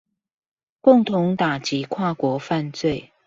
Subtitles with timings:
[0.81, 3.11] 共同打擊跨國犯罪